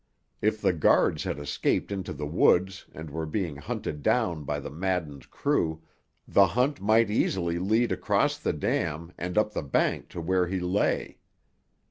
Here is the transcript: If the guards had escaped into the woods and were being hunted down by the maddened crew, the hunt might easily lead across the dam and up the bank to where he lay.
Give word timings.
If 0.41 0.59
the 0.59 0.73
guards 0.73 1.25
had 1.25 1.37
escaped 1.37 1.91
into 1.91 2.11
the 2.11 2.25
woods 2.25 2.87
and 2.91 3.11
were 3.11 3.27
being 3.27 3.57
hunted 3.57 4.01
down 4.01 4.45
by 4.45 4.59
the 4.59 4.71
maddened 4.71 5.29
crew, 5.29 5.83
the 6.27 6.47
hunt 6.47 6.81
might 6.81 7.11
easily 7.11 7.59
lead 7.59 7.91
across 7.91 8.39
the 8.39 8.51
dam 8.53 9.13
and 9.15 9.37
up 9.37 9.53
the 9.53 9.61
bank 9.61 10.09
to 10.09 10.19
where 10.19 10.47
he 10.47 10.59
lay. 10.59 11.19